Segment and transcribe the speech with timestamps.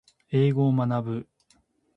[0.31, 1.27] 英語を学ぶ